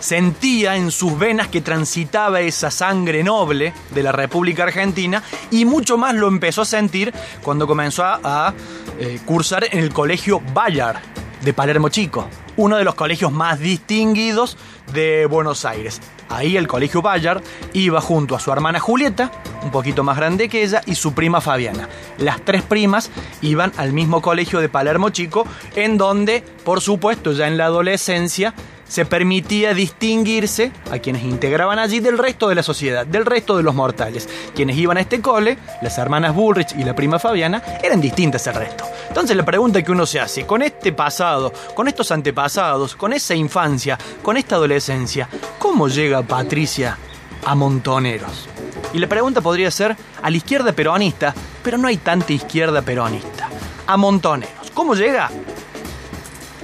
sentía 0.06 0.76
en 0.76 0.92
sus 0.92 1.18
venas 1.18 1.48
que 1.48 1.62
transitaba 1.62 2.42
esa 2.42 2.70
sangre 2.70 3.24
noble 3.24 3.74
de 3.90 4.04
la 4.04 4.12
República 4.12 4.64
Argentina 4.64 5.24
y 5.50 5.66
mucho 5.66 5.98
más 5.98 6.14
lo 6.14 6.28
empezó 6.28 6.62
a 6.62 6.66
sentir 6.66 7.12
cuando 7.42 7.66
comenzó 7.66 8.04
a, 8.06 8.54
eh, 9.00 9.20
cursar 9.26 9.66
en 9.72 9.80
el 9.80 9.92
colegio 9.92 10.42
Bayard 10.54 10.98
de 11.42 11.54
Palermo 11.54 11.90
Chico, 11.90 12.28
uno 12.58 12.78
de 12.78 12.84
los 12.84 12.96
colegios 12.96 13.32
más 13.32 13.60
distinguidos 13.60 14.58
de 14.94 15.26
Buenos 15.26 15.66
Aires. 15.66 16.02
Ahí 16.30 16.58
el 16.58 16.68
colegio 16.68 17.02
Bayard 17.02 17.44
iba 17.74 18.02
junto 18.02 18.36
a 18.36 18.40
su 18.40 18.52
hermana 18.52 18.80
Julieta, 18.80 19.32
un 19.64 19.72
poquito 19.72 20.04
más 20.04 20.18
grande 20.18 20.50
que 20.50 20.64
ella, 20.64 20.82
y 20.86 20.96
su 20.96 21.14
prima 21.14 21.42
Fabiana. 21.42 21.88
Las 22.18 22.42
tres 22.42 22.64
primas 22.64 23.12
iban 23.42 23.72
al 23.78 23.94
mismo 23.94 24.22
colegio 24.22 24.60
de 24.60 24.70
Palermo 24.70 25.10
Chico, 25.10 25.46
en 25.76 25.98
donde, 25.98 26.44
por 26.64 26.82
supuesto, 26.82 27.32
ya 27.32 27.48
en 27.48 27.58
la 27.58 27.66
adolescencia, 27.66 28.54
se 28.88 29.06
permitía 29.06 29.74
distinguirse 29.74 30.72
a 30.92 31.00
quienes 31.00 31.24
integraban 31.24 31.80
allí 31.80 32.00
del 32.00 32.18
resto 32.18 32.48
de 32.48 32.56
la 32.56 32.64
sociedad, 32.64 33.06
del 33.06 33.26
resto 33.26 33.58
de 33.58 33.64
los 33.64 33.76
mortales. 33.76 34.30
Quienes 34.56 34.78
iban 34.78 34.98
a 34.98 35.02
este 35.02 35.22
cole, 35.22 35.58
las 35.82 35.98
hermanas 35.98 36.36
Bullrich 36.36 36.76
y 36.78 36.84
la 36.84 36.96
prima 36.96 37.20
Fabiana, 37.20 37.62
eran 37.84 38.02
distintas 38.02 38.48
al 38.48 38.56
resto. 38.56 38.86
Entonces 39.08 39.36
la 39.36 39.46
pregunta 39.46 39.82
que 39.82 39.92
uno 39.92 40.06
se 40.06 40.20
hace, 40.20 40.46
con 40.46 40.62
este 40.62 40.92
pasado, 40.92 41.52
con 41.74 41.88
estos 41.88 42.12
antepasados, 42.12 42.96
con 42.96 43.14
esa 43.14 43.34
infancia, 43.34 43.98
con 44.22 44.38
esta 44.38 44.56
adolescencia, 44.56 45.30
¿cómo 45.60 45.88
llega 45.88 46.22
Patricia 46.22 46.98
a 47.46 47.56
Montoneros? 47.56 48.48
Y 48.94 49.00
la 49.00 49.08
pregunta 49.08 49.42
podría 49.42 49.72
ser 49.72 49.96
a 50.22 50.30
la 50.30 50.38
izquierda 50.38 50.72
peronista, 50.72 51.34
pero 51.64 51.78
no 51.78 51.88
hay 51.88 51.98
tanta 51.98 52.34
izquierda 52.34 52.82
peronista. 52.82 53.50
A 53.88 53.98
Montoneros. 53.98 54.72
¿Cómo 54.74 54.96
llega? 54.96 55.30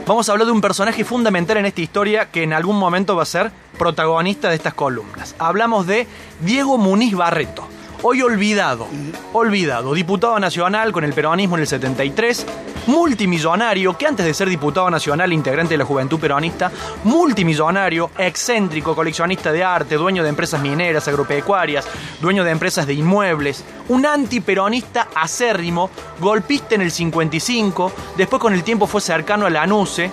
Vamos 0.07 0.27
a 0.27 0.31
hablar 0.31 0.47
de 0.47 0.51
un 0.51 0.61
personaje 0.61 1.05
fundamental 1.05 1.57
en 1.57 1.67
esta 1.67 1.81
historia 1.81 2.31
que 2.31 2.41
en 2.41 2.53
algún 2.53 2.77
momento 2.77 3.15
va 3.15 3.23
a 3.23 3.25
ser 3.25 3.51
protagonista 3.77 4.49
de 4.49 4.55
estas 4.55 4.73
columnas. 4.73 5.35
Hablamos 5.37 5.85
de 5.85 6.07
Diego 6.39 6.77
Muniz 6.79 7.15
Barreto. 7.15 7.67
Hoy 8.01 8.23
olvidado, 8.23 8.87
olvidado, 9.31 9.93
diputado 9.93 10.39
nacional 10.39 10.91
con 10.91 11.03
el 11.03 11.13
peronismo 11.13 11.55
en 11.55 11.61
el 11.61 11.67
73, 11.67 12.45
multimillonario, 12.87 13.97
que 13.97 14.07
antes 14.07 14.25
de 14.25 14.33
ser 14.33 14.49
diputado 14.49 14.89
nacional, 14.89 15.33
integrante 15.33 15.73
de 15.73 15.77
la 15.77 15.85
Juventud 15.85 16.19
Peronista, 16.19 16.71
multimillonario, 17.03 18.11
excéntrico, 18.17 18.95
coleccionista 18.95 19.51
de 19.51 19.63
arte, 19.63 19.95
dueño 19.95 20.23
de 20.23 20.29
empresas 20.29 20.61
mineras, 20.61 21.07
agropecuarias, 21.07 21.85
dueño 22.21 22.43
de 22.43 22.51
empresas 22.51 22.87
de 22.87 22.93
inmuebles, 22.93 23.63
un 23.89 24.05
antiperonista 24.05 25.07
acérrimo, 25.15 25.89
golpista 26.19 26.75
en 26.75 26.81
el 26.81 26.91
55, 26.91 27.91
después 28.17 28.41
con 28.41 28.53
el 28.53 28.63
tiempo 28.63 28.87
fue 28.87 29.01
cercano 29.01 29.45
a 29.45 29.49
la 29.49 29.63
ANUCE, 29.63 30.11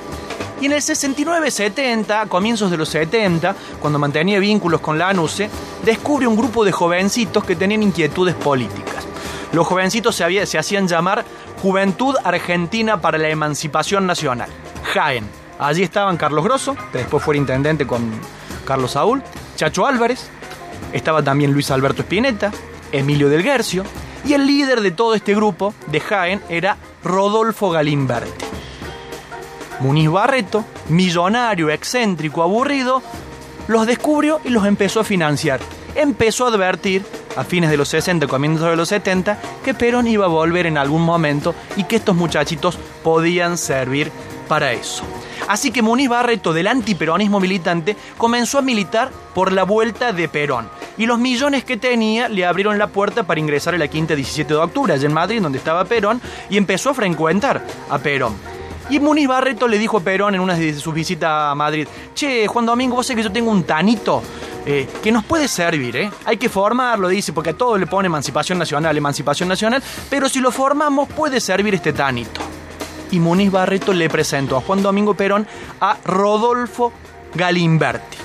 y 0.60 0.66
en 0.66 0.72
el 0.72 0.80
69-70, 0.82 2.26
comienzos 2.26 2.70
de 2.70 2.76
los 2.76 2.88
70, 2.88 3.54
cuando 3.80 3.98
mantenía 3.98 4.40
vínculos 4.40 4.80
con 4.80 4.98
la 4.98 5.08
ANUCE, 5.08 5.48
descubre 5.84 6.26
un 6.26 6.36
grupo 6.36 6.64
de 6.64 6.72
jovencitos 6.72 7.44
que 7.44 7.54
tenían 7.54 7.84
inquietudes 7.84 8.34
políticas. 8.34 9.06
Los 9.52 9.66
jovencitos 9.66 10.16
se, 10.16 10.46
se 10.46 10.58
hacían 10.58 10.88
llamar 10.88 11.24
Juventud 11.62 12.14
Argentina 12.24 13.00
para 13.00 13.18
la 13.18 13.28
Emancipación 13.28 14.06
Nacional, 14.06 14.48
JAEN. 14.94 15.24
Allí 15.58 15.82
estaban 15.82 16.16
Carlos 16.16 16.44
Grosso, 16.44 16.76
que 16.92 16.98
después 16.98 17.22
fue 17.22 17.36
intendente 17.36 17.86
con 17.86 18.10
Carlos 18.64 18.92
Saúl, 18.92 19.22
Chacho 19.56 19.86
Álvarez, 19.86 20.30
estaba 20.92 21.22
también 21.22 21.52
Luis 21.52 21.70
Alberto 21.70 22.02
Spinetta, 22.02 22.52
Emilio 22.92 23.28
del 23.28 23.42
Guercio, 23.42 23.84
y 24.24 24.34
el 24.34 24.46
líder 24.46 24.80
de 24.80 24.90
todo 24.90 25.14
este 25.14 25.34
grupo 25.34 25.74
de 25.86 26.00
Jaén 26.00 26.40
era 26.48 26.76
Rodolfo 27.02 27.70
Galimberti. 27.70 28.44
Muniz 29.80 30.10
Barreto, 30.10 30.64
millonario, 30.88 31.70
excéntrico, 31.70 32.42
aburrido, 32.42 33.02
los 33.68 33.86
descubrió 33.86 34.40
y 34.44 34.48
los 34.48 34.66
empezó 34.66 35.00
a 35.00 35.04
financiar. 35.04 35.60
Empezó 35.94 36.46
a 36.46 36.48
advertir, 36.48 37.04
a 37.38 37.44
fines 37.44 37.70
de 37.70 37.76
los 37.76 37.88
60, 37.88 38.26
comienzos 38.26 38.68
de 38.68 38.76
los 38.76 38.88
70, 38.88 39.38
que 39.64 39.72
Perón 39.72 40.08
iba 40.08 40.24
a 40.24 40.28
volver 40.28 40.66
en 40.66 40.76
algún 40.76 41.02
momento 41.02 41.54
y 41.76 41.84
que 41.84 41.96
estos 41.96 42.16
muchachitos 42.16 42.78
podían 43.04 43.56
servir 43.56 44.10
para 44.48 44.72
eso. 44.72 45.04
Así 45.46 45.70
que 45.70 45.82
Muniz 45.82 46.08
Barreto, 46.08 46.52
del 46.52 46.66
antiperonismo 46.66 47.38
militante, 47.38 47.96
comenzó 48.16 48.58
a 48.58 48.62
militar 48.62 49.10
por 49.34 49.52
la 49.52 49.62
vuelta 49.62 50.12
de 50.12 50.28
Perón. 50.28 50.68
Y 50.96 51.06
los 51.06 51.20
millones 51.20 51.62
que 51.62 51.76
tenía 51.76 52.28
le 52.28 52.44
abrieron 52.44 52.76
la 52.76 52.88
puerta 52.88 53.22
para 53.22 53.38
ingresar 53.38 53.74
a 53.74 53.78
la 53.78 53.86
quinta 53.86 54.16
17 54.16 54.52
de 54.52 54.58
octubre, 54.58 54.92
allá 54.92 55.06
en 55.06 55.14
Madrid, 55.14 55.40
donde 55.40 55.58
estaba 55.58 55.84
Perón, 55.84 56.20
y 56.50 56.56
empezó 56.56 56.90
a 56.90 56.94
frecuentar 56.94 57.64
a 57.88 57.98
Perón. 57.98 58.34
Y 58.90 58.98
Muniz 59.00 59.28
Barreto 59.28 59.68
le 59.68 59.78
dijo 59.78 59.98
a 59.98 60.00
Perón 60.00 60.34
en 60.34 60.40
una 60.40 60.54
de 60.54 60.74
sus 60.74 60.92
visitas 60.92 61.30
a 61.30 61.54
Madrid, 61.54 61.86
che, 62.14 62.46
Juan 62.46 62.66
Domingo, 62.66 62.96
vos 62.96 63.06
sé 63.06 63.14
que 63.14 63.22
yo 63.22 63.30
tengo 63.30 63.50
un 63.50 63.62
tanito 63.64 64.22
eh, 64.70 64.86
que 65.02 65.10
nos 65.10 65.24
puede 65.24 65.48
servir, 65.48 65.96
¿eh? 65.96 66.10
Hay 66.26 66.36
que 66.36 66.50
formarlo, 66.50 67.08
dice, 67.08 67.32
porque 67.32 67.50
a 67.50 67.56
todo 67.56 67.78
le 67.78 67.86
pone 67.86 68.04
emancipación 68.04 68.58
nacional, 68.58 68.94
emancipación 68.98 69.48
nacional, 69.48 69.82
pero 70.10 70.28
si 70.28 70.40
lo 70.40 70.52
formamos 70.52 71.08
puede 71.08 71.40
servir 71.40 71.74
este 71.74 71.94
tanito. 71.94 72.42
Y 73.10 73.18
Muniz 73.18 73.50
Barreto 73.50 73.94
le 73.94 74.10
presentó 74.10 74.58
a 74.58 74.60
Juan 74.60 74.82
Domingo 74.82 75.14
Perón 75.14 75.46
a 75.80 75.96
Rodolfo 76.04 76.92
Galimberti, 77.34 78.18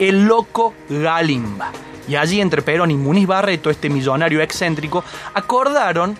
el 0.00 0.24
loco 0.26 0.74
Galimba. 0.88 1.70
Y 2.08 2.16
allí 2.16 2.40
entre 2.40 2.62
Perón 2.62 2.90
y 2.90 2.96
Muniz 2.96 3.28
Barreto, 3.28 3.70
este 3.70 3.88
millonario 3.88 4.42
excéntrico, 4.42 5.04
acordaron 5.32 6.18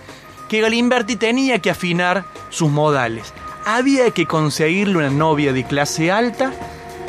que 0.49 0.61
Galimberti 0.61 1.17
tenía 1.17 1.59
que 1.59 1.71
afinar 1.71 2.27
sus 2.49 2.71
modales 2.71 3.35
había 3.65 4.11
que 4.11 4.27
conseguirle 4.27 4.99
una 4.99 5.11
novia 5.11 5.53
de 5.53 5.65
clase 5.65 6.11
alta 6.13 6.53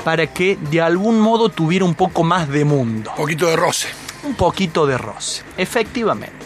para 0.05 0.27
que 0.27 0.55
de 0.69 0.81
algún 0.81 1.19
modo 1.19 1.49
tuviera 1.49 1.83
un 1.83 1.95
poco 1.95 2.23
más 2.23 2.47
de 2.47 2.63
mundo. 2.63 3.09
Un 3.09 3.17
poquito 3.17 3.47
de 3.47 3.55
roce. 3.55 3.87
Un 4.23 4.35
poquito 4.35 4.85
de 4.85 4.99
roce, 4.99 5.41
efectivamente. 5.57 6.45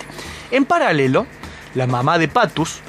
En 0.49 0.63
paralelo, 0.63 1.27
la 1.75 1.85
mamá 1.85 2.17
de 2.17 2.29
Patus, 2.29 2.79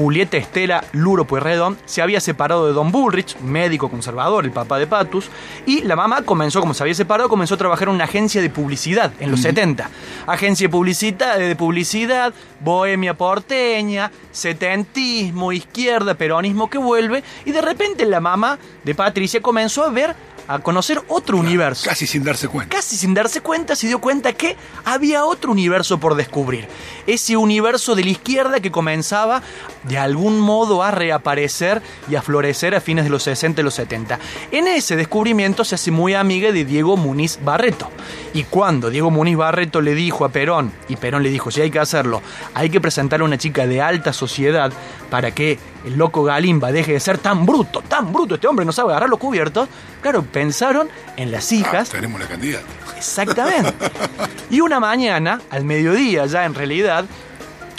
Julieta 0.00 0.38
Estela 0.38 0.82
Luro 0.92 1.26
Pueyrredón 1.26 1.76
se 1.84 2.00
había 2.00 2.20
separado 2.20 2.66
de 2.66 2.72
Don 2.72 2.90
Bullrich, 2.90 3.38
médico 3.40 3.90
conservador, 3.90 4.46
el 4.46 4.50
papá 4.50 4.78
de 4.78 4.86
Patus, 4.86 5.28
y 5.66 5.82
la 5.82 5.94
mamá 5.94 6.22
comenzó, 6.22 6.60
como 6.60 6.72
se 6.72 6.82
había 6.82 6.94
separado, 6.94 7.28
comenzó 7.28 7.56
a 7.56 7.58
trabajar 7.58 7.88
en 7.88 7.96
una 7.96 8.04
agencia 8.04 8.40
de 8.40 8.48
publicidad 8.48 9.12
en 9.20 9.30
los 9.30 9.42
70. 9.42 9.90
Agencia 10.26 10.68
de 10.68 10.70
publicidad, 10.70 11.38
de 11.38 11.54
publicidad, 11.54 12.32
bohemia 12.60 13.12
porteña, 13.12 14.10
setentismo, 14.32 15.52
izquierda, 15.52 16.14
peronismo 16.14 16.70
que 16.70 16.78
vuelve, 16.78 17.22
y 17.44 17.52
de 17.52 17.60
repente 17.60 18.06
la 18.06 18.20
mamá 18.20 18.58
de 18.82 18.94
Patricia 18.94 19.42
comenzó 19.42 19.84
a 19.84 19.90
ver 19.90 20.16
a 20.50 20.58
conocer 20.58 21.00
otro 21.06 21.38
universo. 21.38 21.88
Casi 21.88 22.08
sin 22.08 22.24
darse 22.24 22.48
cuenta. 22.48 22.74
Casi 22.74 22.96
sin 22.96 23.14
darse 23.14 23.40
cuenta 23.40 23.76
se 23.76 23.86
dio 23.86 24.00
cuenta 24.00 24.32
que 24.32 24.56
había 24.84 25.24
otro 25.24 25.52
universo 25.52 26.00
por 26.00 26.16
descubrir. 26.16 26.66
Ese 27.06 27.36
universo 27.36 27.94
de 27.94 28.02
la 28.02 28.10
izquierda 28.10 28.58
que 28.58 28.72
comenzaba 28.72 29.42
de 29.84 29.96
algún 29.96 30.40
modo 30.40 30.82
a 30.82 30.90
reaparecer 30.90 31.80
y 32.10 32.16
a 32.16 32.22
florecer 32.22 32.74
a 32.74 32.80
fines 32.80 33.04
de 33.04 33.10
los 33.10 33.22
60 33.22 33.60
y 33.60 33.64
los 33.64 33.74
70. 33.74 34.18
En 34.50 34.66
ese 34.66 34.96
descubrimiento 34.96 35.64
se 35.64 35.76
hace 35.76 35.92
muy 35.92 36.14
amiga 36.14 36.50
de 36.50 36.64
Diego 36.64 36.96
Muniz 36.96 37.38
Barreto. 37.44 37.88
Y 38.34 38.42
cuando 38.42 38.90
Diego 38.90 39.12
Muniz 39.12 39.36
Barreto 39.36 39.80
le 39.80 39.94
dijo 39.94 40.24
a 40.24 40.30
Perón, 40.30 40.72
y 40.88 40.96
Perón 40.96 41.22
le 41.22 41.30
dijo, 41.30 41.52
si 41.52 41.60
hay 41.60 41.70
que 41.70 41.78
hacerlo, 41.78 42.22
hay 42.54 42.70
que 42.70 42.80
presentar 42.80 43.20
a 43.20 43.24
una 43.24 43.38
chica 43.38 43.68
de 43.68 43.80
alta 43.82 44.12
sociedad 44.12 44.72
para 45.10 45.30
que 45.30 45.58
el 45.84 45.96
loco 45.96 46.22
Galimba 46.24 46.72
deje 46.72 46.92
de 46.92 47.00
ser 47.00 47.18
tan 47.18 47.46
bruto, 47.46 47.82
tan 47.82 48.12
bruto, 48.12 48.34
este 48.34 48.46
hombre 48.46 48.64
no 48.64 48.72
sabe 48.72 48.90
agarrar 48.90 49.08
los 49.08 49.18
cubiertos, 49.18 49.68
claro, 50.02 50.24
pensaron 50.40 50.88
en 51.18 51.30
las 51.30 51.52
hijas. 51.52 51.90
Ah, 51.90 51.96
tenemos 51.96 52.18
la 52.18 52.26
candidata. 52.26 52.64
Exactamente. 52.96 53.74
Y 54.50 54.62
una 54.62 54.80
mañana, 54.80 55.40
al 55.50 55.64
mediodía 55.64 56.26
ya 56.26 56.44
en 56.44 56.54
realidad, 56.54 57.04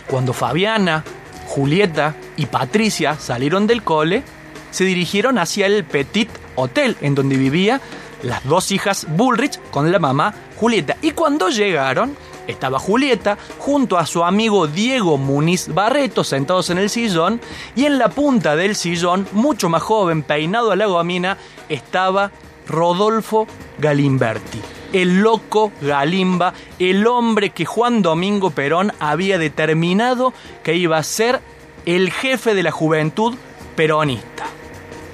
cuando 0.08 0.32
Fabiana, 0.32 1.04
Julieta 1.48 2.16
y 2.38 2.46
Patricia 2.46 3.18
salieron 3.20 3.68
del 3.68 3.84
cole, 3.84 4.24
se 4.70 4.86
dirigieron 4.86 5.38
hacia 5.38 5.66
el 5.66 5.84
Petit 5.84 6.30
Hotel, 6.56 6.96
en 7.02 7.14
donde 7.14 7.36
vivía 7.36 7.82
las 8.22 8.46
dos 8.46 8.72
hijas 8.72 9.06
Bullrich 9.10 9.60
con 9.72 9.92
la 9.92 10.00
mamá 10.00 10.34
Julieta. 10.58 10.96
Y 11.02 11.12
cuando 11.12 11.50
llegaron, 11.50 12.16
estaba 12.48 12.80
Julieta 12.80 13.38
junto 13.58 13.98
a 13.98 14.06
su 14.06 14.24
amigo 14.24 14.68
Diego 14.68 15.18
Muniz 15.18 15.68
Barreto 15.74 16.24
sentados 16.24 16.70
en 16.70 16.78
el 16.78 16.90
sillón 16.90 17.42
y 17.76 17.86
en 17.86 17.98
la 17.98 18.10
punta 18.10 18.56
del 18.56 18.76
sillón, 18.76 19.28
mucho 19.32 19.68
más 19.68 19.82
joven, 19.82 20.24
peinado 20.24 20.72
a 20.72 20.76
la 20.76 20.86
gomina, 20.86 21.38
estaba 21.70 22.32
Rodolfo 22.68 23.48
Galimberti, 23.80 24.62
el 24.94 25.22
loco 25.22 25.72
Galimba, 25.82 26.54
el 26.80 27.08
hombre 27.08 27.52
que 27.52 27.66
Juan 27.66 28.02
Domingo 28.02 28.52
Perón 28.52 28.94
había 29.00 29.38
determinado 29.38 30.34
que 30.64 30.76
iba 30.76 30.98
a 30.98 31.04
ser 31.04 31.42
el 31.86 32.12
jefe 32.12 32.54
de 32.54 32.64
la 32.64 32.72
juventud 32.72 33.36
peronista. 33.76 34.46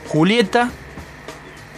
Julieta 0.09 0.71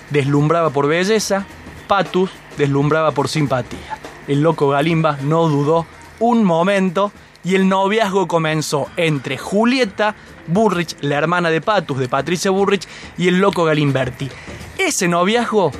deslumbraba 0.09 0.69
por 0.69 0.87
belleza, 0.87 1.45
Patus 1.87 2.31
deslumbraba 2.57 3.11
por 3.11 3.27
simpatía. 3.27 3.97
El 4.27 4.41
loco 4.41 4.69
Galimba 4.69 5.17
no 5.23 5.47
dudó 5.47 5.85
un 6.19 6.43
momento 6.43 7.11
y 7.43 7.55
el 7.55 7.69
noviazgo 7.69 8.27
comenzó 8.27 8.87
entre 8.97 9.37
Julieta 9.37 10.15
Burrich, 10.49 10.95
la 11.01 11.15
hermana 11.15 11.49
de 11.49 11.61
Patus, 11.61 11.99
de 11.99 12.09
Patricia 12.09 12.51
Burrich, 12.51 12.87
y 13.17 13.27
el 13.27 13.39
loco 13.39 13.63
Galimberti. 13.63 14.29
Ese 14.77 15.07
noviazgo 15.07 15.71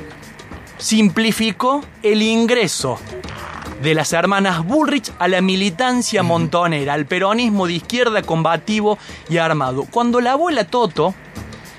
simplificó 0.78 1.82
el 2.02 2.22
ingreso 2.22 2.98
de 3.82 3.94
las 3.94 4.12
hermanas 4.12 4.64
Bullrich 4.64 5.10
a 5.18 5.28
la 5.28 5.40
militancia 5.40 6.22
montonera, 6.22 6.94
al 6.94 7.06
peronismo 7.06 7.66
de 7.66 7.74
izquierda 7.74 8.22
combativo 8.22 8.98
y 9.28 9.38
armado. 9.38 9.86
Cuando 9.90 10.20
la 10.20 10.32
abuela 10.32 10.64
Toto 10.64 11.14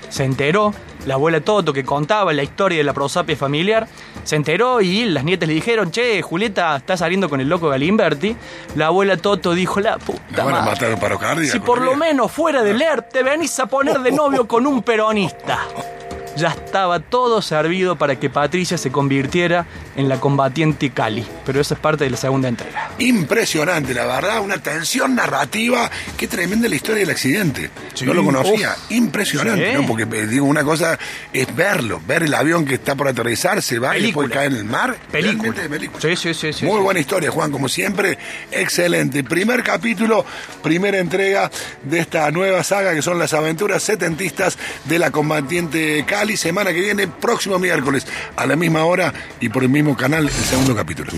se 0.08 0.24
enteró, 0.24 0.74
la 1.06 1.14
abuela 1.14 1.40
Toto 1.40 1.72
que 1.72 1.84
contaba 1.84 2.32
la 2.32 2.42
historia 2.42 2.78
de 2.78 2.84
la 2.84 2.92
prosapia 2.92 3.36
familiar, 3.36 3.88
se 4.24 4.36
enteró 4.36 4.80
y 4.80 5.04
las 5.04 5.24
nietas 5.24 5.48
le 5.48 5.54
dijeron, 5.54 5.90
che, 5.90 6.22
Julieta 6.22 6.76
está 6.76 6.96
saliendo 6.96 7.28
con 7.28 7.40
el 7.40 7.48
loco 7.48 7.68
Galimberti. 7.68 8.36
La 8.76 8.86
abuela 8.86 9.16
Toto 9.16 9.54
dijo, 9.54 9.80
la 9.80 9.98
puta 9.98 10.22
La 10.36 10.44
van 10.44 10.54
a 10.54 10.62
madre, 10.62 10.94
matar 10.94 11.18
cardíaco. 11.18 11.52
Si 11.52 11.60
por 11.60 11.80
lo 11.80 11.96
menos 11.96 12.30
fuera 12.30 12.62
del 12.62 12.80
ERP 12.80 13.10
te 13.10 13.22
venís 13.22 13.58
a 13.60 13.66
poner 13.66 14.00
de 14.00 14.12
novio 14.12 14.46
con 14.46 14.66
un 14.66 14.82
peronista. 14.82 15.60
Ya 16.36 16.48
estaba 16.48 17.00
todo 17.00 17.42
servido 17.42 17.96
para 17.96 18.18
que 18.18 18.30
Patricia 18.30 18.78
se 18.78 18.90
convirtiera 18.90 19.66
en 19.96 20.08
la 20.08 20.18
combatiente 20.18 20.90
Cali. 20.90 21.26
Pero 21.44 21.60
eso 21.60 21.74
es 21.74 21.80
parte 21.80 22.04
de 22.04 22.10
la 22.10 22.16
segunda 22.16 22.48
entrega. 22.48 22.90
Impresionante, 22.98 23.92
la 23.94 24.06
verdad, 24.06 24.40
una 24.40 24.58
tensión 24.58 25.14
narrativa. 25.14 25.90
Qué 26.16 26.26
tremenda 26.28 26.68
la 26.68 26.76
historia 26.76 27.00
del 27.00 27.10
accidente. 27.10 27.70
Sí, 27.94 28.06
no 28.06 28.14
lo 28.14 28.24
conocía. 28.24 28.70
uf. 28.76 28.90
Impresionante, 28.92 29.72
Sí. 29.72 29.78
¿no? 29.80 29.86
Porque 29.86 30.04
eh, 30.04 30.26
digo, 30.26 30.46
una 30.46 30.64
cosa 30.64 30.98
es 31.32 31.54
verlo, 31.54 32.00
ver 32.06 32.22
el 32.22 32.34
avión 32.34 32.64
que 32.64 32.74
está 32.74 32.94
por 32.94 33.08
aterrizar, 33.08 33.60
se 33.62 33.78
va 33.78 33.96
y 33.98 34.02
después 34.02 34.28
Película. 34.28 34.34
cae 34.34 34.46
en 34.46 34.56
el 34.56 34.64
mar. 34.64 34.96
Película. 35.10 35.52
Película. 35.68 36.00
Sí, 36.00 36.16
sí, 36.16 36.32
sí, 36.34 36.52
sí, 36.52 36.64
Muy 36.64 36.80
buena 36.80 37.00
historia, 37.00 37.30
Juan, 37.30 37.50
como 37.52 37.68
siempre. 37.68 38.18
Excelente. 38.50 39.22
Primer 39.24 39.62
capítulo, 39.62 40.24
primera 40.62 40.98
entrega 40.98 41.50
de 41.82 41.98
esta 42.00 42.30
nueva 42.30 42.62
saga 42.64 42.94
que 42.94 43.02
son 43.02 43.18
las 43.18 43.34
aventuras 43.34 43.82
setentistas 43.82 44.56
de 44.84 44.98
la 44.98 45.10
combatiente 45.10 46.04
Cali. 46.22 46.36
Semana 46.36 46.72
que 46.72 46.80
viene, 46.80 47.08
próximo 47.08 47.58
miércoles, 47.58 48.06
a 48.36 48.46
la 48.46 48.54
misma 48.54 48.84
hora 48.84 49.12
y 49.40 49.48
por 49.48 49.64
el 49.64 49.68
mismo 49.68 49.96
canal, 49.96 50.26
el 50.26 50.32
segundo 50.32 50.72
capítulo. 50.72 51.10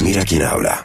Mira 0.00 0.24
quién 0.24 0.42
habla. 0.42 0.82